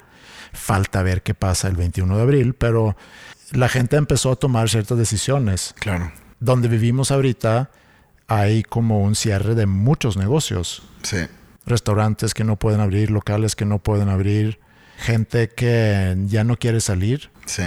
Falta 0.52 1.02
ver 1.02 1.22
qué 1.22 1.34
pasa 1.34 1.68
el 1.68 1.76
21 1.76 2.16
de 2.16 2.22
abril, 2.22 2.54
pero 2.54 2.96
la 3.52 3.68
gente 3.68 3.96
empezó 3.96 4.32
a 4.32 4.36
tomar 4.36 4.68
ciertas 4.70 4.96
decisiones. 4.98 5.74
Claro. 5.78 6.10
Donde 6.40 6.68
vivimos 6.68 7.10
ahorita 7.10 7.70
hay 8.26 8.62
como 8.62 9.02
un 9.02 9.14
cierre 9.14 9.54
de 9.54 9.66
muchos 9.66 10.16
negocios 10.16 10.82
Sí. 11.02 11.18
restaurantes 11.66 12.32
que 12.34 12.42
no 12.44 12.56
pueden 12.56 12.80
abrir, 12.80 13.10
locales 13.10 13.54
que 13.54 13.64
no 13.66 13.78
pueden 13.78 14.08
abrir, 14.08 14.58
gente 14.98 15.48
que 15.50 16.16
ya 16.26 16.42
no 16.42 16.56
quiere 16.56 16.80
salir, 16.80 17.30
Sí. 17.44 17.62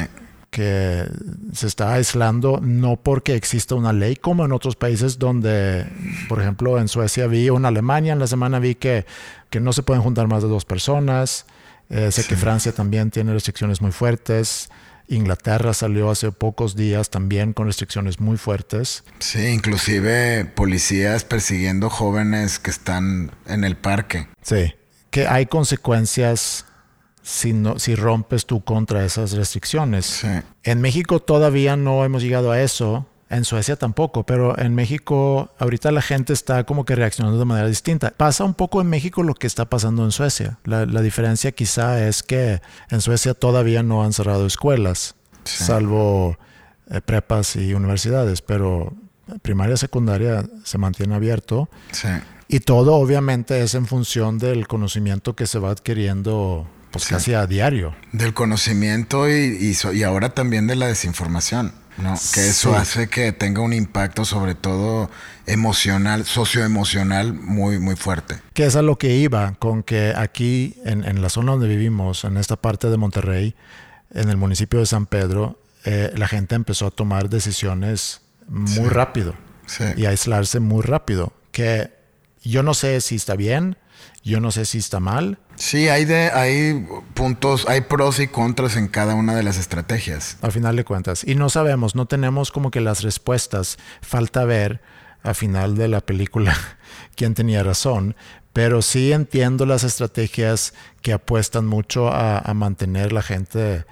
Que 0.49 1.05
se 1.53 1.67
está 1.67 1.93
aislando 1.93 2.59
no 2.61 2.95
porque 2.95 3.35
exista 3.35 3.75
una 3.75 3.93
ley 3.93 4.15
como 4.15 4.45
en 4.45 4.51
otros 4.51 4.75
países 4.75 5.19
donde, 5.19 5.85
por 6.27 6.41
ejemplo, 6.41 6.79
en 6.79 6.87
Suecia 6.87 7.27
vi, 7.27 7.49
o 7.49 7.57
en 7.57 7.65
Alemania 7.65 8.13
en 8.13 8.19
la 8.19 8.27
semana 8.27 8.59
vi 8.59 8.75
que, 8.75 9.05
que 9.49 9.59
no 9.59 9.73
se 9.73 9.83
pueden 9.83 10.01
juntar 10.01 10.27
más 10.27 10.41
de 10.43 10.49
dos 10.49 10.65
personas, 10.65 11.45
Eh, 11.91 12.11
sé 12.11 12.21
Sí. 12.21 12.29
que 12.29 12.35
Francia 12.35 12.71
también 12.71 13.09
tiene 13.09 13.33
restricciones 13.33 13.81
muy 13.81 13.91
fuertes 13.91 14.69
Inglaterra 15.11 15.73
salió 15.73 16.11
hace 16.11 16.31
pocos 16.31 16.75
días 16.75 17.09
también 17.09 17.51
con 17.53 17.65
restricciones 17.65 18.19
muy 18.19 18.37
fuertes. 18.37 19.03
Sí, 19.17 19.47
inclusive 19.47 20.45
policías 20.45 21.23
persiguiendo 21.23 21.89
jóvenes 21.89 22.59
que 22.59 22.69
están 22.69 23.31
en 23.47 23.63
el 23.63 23.75
parque. 23.75 24.27
Sí, 24.43 24.75
que 25.09 25.25
hay 25.25 25.47
consecuencias 25.47 26.65
si, 27.29 27.53
no, 27.53 27.77
si 27.77 27.93
rompes 27.95 28.45
tú 28.47 28.63
contra 28.63 29.05
esas 29.05 29.33
restricciones. 29.33 30.05
Sí. 30.05 30.27
En 30.63 30.81
México 30.81 31.19
todavía 31.19 31.75
no 31.75 32.03
hemos 32.03 32.23
llegado 32.23 32.51
a 32.51 32.59
eso, 32.61 33.05
en 33.29 33.45
Suecia 33.45 33.75
tampoco, 33.75 34.25
pero 34.25 34.57
en 34.57 34.73
México 34.73 35.51
ahorita 35.59 35.91
la 35.91 36.01
gente 36.01 36.33
está 36.33 36.63
como 36.63 36.85
que 36.85 36.95
reaccionando 36.95 37.37
de 37.37 37.45
manera 37.45 37.67
distinta. 37.67 38.11
Pasa 38.17 38.43
un 38.43 38.55
poco 38.55 38.81
en 38.81 38.87
México 38.87 39.21
lo 39.21 39.35
que 39.35 39.45
está 39.45 39.65
pasando 39.69 40.03
en 40.03 40.11
Suecia. 40.11 40.57
La, 40.63 40.87
la 40.87 41.01
diferencia 41.03 41.51
quizá 41.51 42.03
es 42.07 42.23
que 42.23 42.61
en 42.89 43.01
Suecia 43.01 43.35
todavía 43.35 43.83
no 43.83 44.03
han 44.03 44.13
cerrado 44.13 44.47
escuelas, 44.47 45.15
Sí. 45.43 45.63
salvo 45.63 46.37
eh, 46.89 47.01
prepas 47.01 47.55
y 47.55 47.73
universidades, 47.75 48.41
pero 48.41 48.93
primaria, 49.43 49.77
secundaria 49.77 50.43
se 50.63 50.79
mantiene 50.79 51.13
abierto. 51.13 51.69
Sí. 51.91 52.07
Y 52.47 52.61
todo 52.61 52.95
obviamente 52.95 53.61
es 53.61 53.75
en 53.75 53.85
función 53.85 54.39
del 54.39 54.67
conocimiento 54.67 55.35
que 55.35 55.45
se 55.45 55.59
va 55.59 55.69
adquiriendo 55.69 56.67
pues 56.91 57.05
Sí. 57.05 57.09
casi 57.13 57.33
a 57.33 57.45
diario. 57.47 57.95
Del 58.11 58.33
conocimiento 58.33 59.29
y, 59.29 59.33
y, 59.33 59.73
so- 59.73 59.93
y 59.93 60.03
ahora 60.03 60.29
también 60.33 60.67
de 60.67 60.75
la 60.75 60.87
desinformación, 60.87 61.71
¿no? 61.97 62.15
Que 62.33 62.49
eso 62.49 62.71
Sí. 62.71 62.75
hace 62.75 63.07
que 63.09 63.31
tenga 63.31 63.61
un 63.61 63.73
impacto 63.73 64.25
sobre 64.25 64.55
todo 64.55 65.09
emocional, 65.45 66.25
socioemocional 66.25 67.33
muy, 67.33 67.79
muy 67.79 67.95
fuerte. 67.95 68.39
Que 68.53 68.65
es 68.65 68.75
a 68.75 68.81
lo 68.81 68.97
que 68.97 69.15
iba, 69.17 69.53
con 69.59 69.83
que 69.83 70.13
aquí 70.15 70.75
en, 70.85 71.03
en 71.05 71.21
la 71.21 71.29
zona 71.29 71.51
donde 71.53 71.67
vivimos, 71.67 72.23
en 72.23 72.37
esta 72.37 72.55
parte 72.55 72.89
de 72.89 72.97
Monterrey, 72.97 73.55
en 74.13 74.29
el 74.29 74.37
municipio 74.37 74.79
de 74.79 74.85
San 74.85 75.05
Pedro, 75.05 75.59
eh, 75.85 76.11
la 76.15 76.27
gente 76.27 76.55
empezó 76.55 76.87
a 76.87 76.91
tomar 76.91 77.29
decisiones 77.29 78.21
muy 78.47 78.67
Sí. 78.71 78.89
rápido 78.89 79.35
Sí. 79.65 79.83
y 79.95 80.05
a 80.05 80.09
aislarse 80.09 80.59
muy 80.59 80.81
rápido. 80.81 81.33
Que 81.51 81.91
yo 82.43 82.63
no 82.63 82.73
sé 82.73 82.99
si 83.01 83.15
está 83.15 83.35
bien, 83.35 83.77
yo 84.23 84.39
no 84.39 84.51
sé 84.51 84.65
si 84.65 84.77
está 84.79 84.99
mal. 84.99 85.37
Sí, 85.59 85.89
hay, 85.89 86.05
de, 86.05 86.31
hay 86.31 86.87
puntos, 87.13 87.67
hay 87.67 87.81
pros 87.81 88.21
y 88.21 88.27
contras 88.27 88.77
en 88.77 88.87
cada 88.87 89.13
una 89.13 89.35
de 89.35 89.43
las 89.43 89.57
estrategias. 89.57 90.37
al 90.41 90.53
final 90.53 90.77
de 90.77 90.85
cuentas. 90.85 91.25
Y 91.25 91.35
no 91.35 91.49
sabemos, 91.49 91.95
no 91.95 92.05
tenemos 92.05 92.51
como 92.51 92.71
que 92.71 92.79
las 92.79 93.03
respuestas. 93.03 93.77
Falta 94.01 94.45
ver 94.45 94.81
al 95.21 95.35
final 95.35 95.75
de 95.75 95.89
la 95.89 95.99
película 95.99 96.55
quién 97.15 97.33
tenía 97.33 97.61
razón. 97.61 98.15
Pero 98.53 98.81
sí 98.81 99.11
entiendo 99.11 99.65
las 99.65 99.83
estrategias 99.83 100.73
que 101.01 101.11
apuestan 101.11 101.67
mucho 101.67 102.07
a, 102.07 102.39
a 102.39 102.53
mantener 102.53 103.11
la 103.11 103.21
gente 103.21 103.85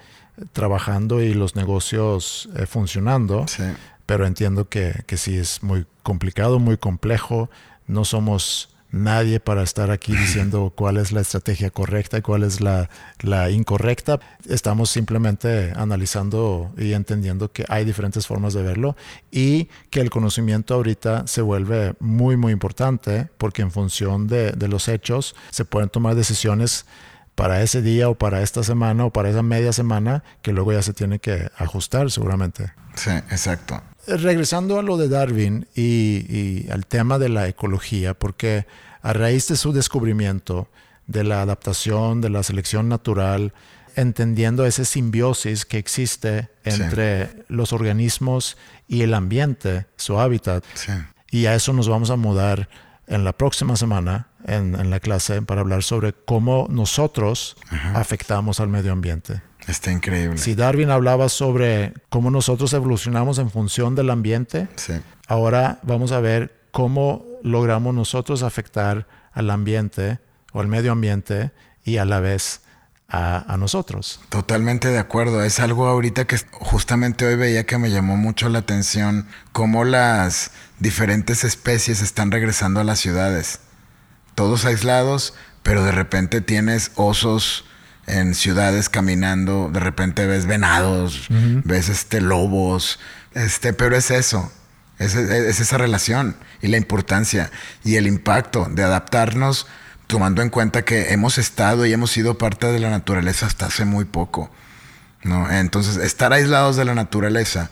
trabajando 0.52 1.20
y 1.22 1.34
los 1.34 1.54
negocios 1.54 2.48
eh, 2.56 2.64
funcionando. 2.64 3.46
Sí. 3.46 3.64
Pero 4.06 4.26
entiendo 4.26 4.70
que, 4.70 5.04
que 5.06 5.18
sí 5.18 5.36
es 5.36 5.62
muy 5.62 5.84
complicado, 6.02 6.58
muy 6.58 6.78
complejo. 6.78 7.50
No 7.86 8.06
somos 8.06 8.70
nadie 8.90 9.40
para 9.40 9.62
estar 9.62 9.90
aquí 9.90 10.12
diciendo 10.16 10.72
cuál 10.74 10.96
es 10.96 11.12
la 11.12 11.20
estrategia 11.20 11.70
correcta 11.70 12.18
y 12.18 12.22
cuál 12.22 12.42
es 12.42 12.60
la, 12.60 12.88
la 13.20 13.50
incorrecta. 13.50 14.20
Estamos 14.48 14.90
simplemente 14.90 15.72
analizando 15.76 16.72
y 16.76 16.92
entendiendo 16.92 17.52
que 17.52 17.64
hay 17.68 17.84
diferentes 17.84 18.26
formas 18.26 18.54
de 18.54 18.62
verlo 18.62 18.96
y 19.30 19.68
que 19.90 20.00
el 20.00 20.10
conocimiento 20.10 20.74
ahorita 20.74 21.26
se 21.26 21.42
vuelve 21.42 21.94
muy, 22.00 22.36
muy 22.36 22.52
importante 22.52 23.28
porque 23.38 23.62
en 23.62 23.70
función 23.70 24.26
de, 24.26 24.52
de 24.52 24.68
los 24.68 24.88
hechos 24.88 25.34
se 25.50 25.64
pueden 25.64 25.88
tomar 25.88 26.14
decisiones 26.14 26.86
para 27.34 27.62
ese 27.62 27.82
día 27.82 28.08
o 28.08 28.16
para 28.16 28.42
esta 28.42 28.64
semana 28.64 29.04
o 29.04 29.12
para 29.12 29.30
esa 29.30 29.42
media 29.42 29.72
semana 29.72 30.24
que 30.42 30.52
luego 30.52 30.72
ya 30.72 30.82
se 30.82 30.92
tiene 30.92 31.20
que 31.20 31.48
ajustar 31.56 32.10
seguramente. 32.10 32.72
Sí, 32.96 33.10
exacto. 33.10 33.80
Regresando 34.08 34.78
a 34.78 34.82
lo 34.82 34.96
de 34.96 35.08
Darwin 35.08 35.66
y, 35.74 36.24
y 36.28 36.68
al 36.70 36.86
tema 36.86 37.18
de 37.18 37.28
la 37.28 37.46
ecología, 37.48 38.14
porque 38.14 38.66
a 39.02 39.12
raíz 39.12 39.48
de 39.48 39.56
su 39.56 39.72
descubrimiento 39.72 40.68
de 41.06 41.24
la 41.24 41.42
adaptación, 41.42 42.20
de 42.20 42.30
la 42.30 42.42
selección 42.42 42.88
natural, 42.88 43.52
entendiendo 43.96 44.64
esa 44.64 44.84
simbiosis 44.84 45.64
que 45.66 45.78
existe 45.78 46.48
Sí. 46.64 46.82
entre 46.82 47.44
los 47.48 47.72
organismos 47.72 48.56
y 48.86 49.02
el 49.02 49.14
ambiente, 49.14 49.86
su 49.96 50.18
hábitat, 50.20 50.64
Sí. 50.74 50.92
y 51.30 51.46
a 51.46 51.54
eso 51.54 51.72
nos 51.72 51.88
vamos 51.88 52.10
a 52.10 52.16
mudar 52.16 52.68
en 53.06 53.24
la 53.24 53.32
próxima 53.32 53.74
semana 53.76 54.28
en, 54.46 54.74
en 54.74 54.90
la 54.90 55.00
clase 55.00 55.40
para 55.42 55.62
hablar 55.62 55.82
sobre 55.82 56.12
cómo 56.12 56.66
nosotros 56.70 57.56
afectamos 57.94 58.60
al 58.60 58.68
medio 58.68 58.92
ambiente. 58.92 59.40
Está 59.68 59.92
increíble. 59.92 60.38
Si 60.38 60.54
Darwin 60.54 60.90
hablaba 60.90 61.28
sobre 61.28 61.92
cómo 62.08 62.30
nosotros 62.30 62.72
evolucionamos 62.72 63.38
en 63.38 63.50
función 63.50 63.94
del 63.94 64.10
ambiente, 64.10 64.66
Sí. 64.76 64.94
ahora 65.26 65.78
vamos 65.82 66.10
a 66.12 66.20
ver 66.20 66.54
cómo 66.72 67.24
logramos 67.42 67.94
nosotros 67.94 68.42
afectar 68.42 69.06
al 69.32 69.50
ambiente 69.50 70.18
o 70.52 70.60
al 70.60 70.68
medio 70.68 70.92
ambiente 70.92 71.52
y 71.84 71.98
a 71.98 72.04
la 72.04 72.20
vez 72.20 72.62
a, 73.10 73.52
a 73.52 73.56
nosotros. 73.56 74.20
Totalmente 74.28 74.88
de 74.88 74.98
acuerdo. 74.98 75.42
Es 75.42 75.60
algo 75.60 75.86
ahorita 75.86 76.26
que 76.26 76.38
justamente 76.52 77.26
hoy 77.26 77.36
veía 77.36 77.64
que 77.64 77.78
me 77.78 77.90
llamó 77.90 78.16
mucho 78.16 78.48
la 78.48 78.58
atención 78.60 79.26
cómo 79.52 79.84
las 79.84 80.50
diferentes 80.78 81.44
especies 81.44 82.02
están 82.02 82.30
regresando 82.30 82.80
a 82.80 82.84
las 82.84 82.98
ciudades. 83.00 83.60
Todos 84.34 84.64
aislados, 84.64 85.34
pero 85.62 85.82
de 85.84 85.92
repente 85.92 86.40
tienes 86.40 86.90
osos 86.96 87.64
en 88.08 88.34
ciudades 88.34 88.88
caminando, 88.88 89.70
de 89.72 89.80
repente 89.80 90.26
ves 90.26 90.46
venados, 90.46 91.28
ves 91.28 91.88
este 91.88 92.20
lobos, 92.20 92.98
este, 93.34 93.72
pero 93.72 93.96
es 93.96 94.10
eso. 94.10 94.52
Es, 94.98 95.14
es 95.14 95.60
esa 95.60 95.78
relación 95.78 96.36
y 96.60 96.66
la 96.66 96.76
importancia 96.76 97.52
y 97.84 97.96
el 97.96 98.08
impacto 98.08 98.66
de 98.68 98.82
adaptarnos 98.82 99.68
tomando 100.08 100.42
en 100.42 100.50
cuenta 100.50 100.84
que 100.84 101.12
hemos 101.12 101.38
estado 101.38 101.86
y 101.86 101.92
hemos 101.92 102.10
sido 102.10 102.36
parte 102.36 102.66
de 102.66 102.80
la 102.80 102.90
naturaleza 102.90 103.46
hasta 103.46 103.66
hace 103.66 103.84
muy 103.84 104.06
poco. 104.06 104.50
¿no? 105.22 105.50
Entonces, 105.50 105.96
estar 105.98 106.32
aislados 106.32 106.76
de 106.76 106.84
la 106.84 106.94
naturaleza 106.94 107.70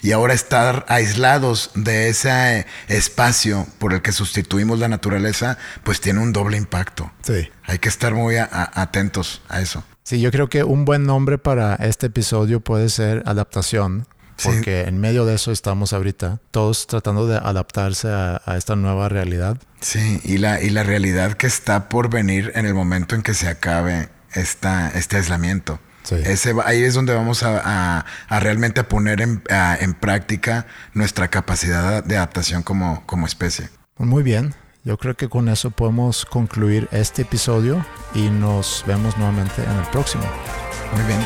y 0.00 0.12
ahora 0.12 0.34
estar 0.34 0.84
aislados 0.88 1.70
de 1.74 2.08
ese 2.08 2.66
espacio 2.88 3.66
por 3.78 3.92
el 3.92 4.02
que 4.02 4.12
sustituimos 4.12 4.78
la 4.78 4.88
naturaleza, 4.88 5.58
pues 5.84 6.00
tiene 6.00 6.20
un 6.20 6.32
doble 6.32 6.56
impacto. 6.56 7.10
Sí. 7.22 7.48
Hay 7.64 7.78
que 7.78 7.88
estar 7.88 8.14
muy 8.14 8.36
a- 8.36 8.48
a- 8.50 8.80
atentos 8.82 9.42
a 9.48 9.60
eso. 9.60 9.84
Sí, 10.04 10.20
yo 10.20 10.30
creo 10.30 10.48
que 10.48 10.64
un 10.64 10.84
buen 10.84 11.04
nombre 11.04 11.36
para 11.38 11.74
este 11.76 12.06
episodio 12.06 12.60
puede 12.60 12.88
ser 12.88 13.22
adaptación, 13.26 14.06
Sí. 14.36 14.48
porque 14.48 14.82
en 14.82 15.00
medio 15.00 15.24
de 15.26 15.34
eso 15.34 15.50
estamos 15.52 15.92
ahorita, 15.92 16.38
todos 16.52 16.86
tratando 16.86 17.26
de 17.26 17.36
adaptarse 17.36 18.08
a, 18.08 18.40
a 18.46 18.56
esta 18.56 18.76
nueva 18.76 19.08
realidad. 19.08 19.58
Sí, 19.80 20.20
y 20.24 20.38
la, 20.38 20.62
y 20.62 20.70
la 20.70 20.84
realidad 20.84 21.34
que 21.34 21.46
está 21.48 21.88
por 21.88 22.08
venir 22.08 22.52
en 22.54 22.64
el 22.64 22.72
momento 22.74 23.16
en 23.16 23.22
que 23.22 23.34
se 23.34 23.48
acabe 23.48 24.08
esta, 24.32 24.88
este 24.90 25.16
aislamiento. 25.16 25.80
Sí. 26.08 26.14
Ese, 26.24 26.54
ahí 26.64 26.82
es 26.82 26.94
donde 26.94 27.14
vamos 27.14 27.42
a, 27.42 27.60
a- 27.98 28.04
a 28.28 28.40
realmente 28.40 28.80
a 28.80 28.88
poner 28.88 29.20
en, 29.20 29.42
en 29.80 29.94
práctica 29.94 30.66
nuestra 30.94 31.28
capacidad 31.28 32.02
de 32.02 32.16
adaptación 32.16 32.62
como, 32.62 33.04
como 33.06 33.26
especie. 33.26 33.68
Muy 33.98 34.22
bien, 34.22 34.54
yo 34.84 34.96
creo 34.96 35.16
que 35.16 35.28
con 35.28 35.48
eso 35.50 35.70
podemos 35.70 36.24
concluir 36.24 36.88
este 36.92 37.22
episodio 37.22 37.84
y 38.14 38.30
nos 38.30 38.84
vemos 38.86 39.18
nuevamente 39.18 39.62
en 39.62 39.76
el 39.76 39.86
próximo. 39.90 40.24
Muy 40.94 41.04
bien. 41.04 41.20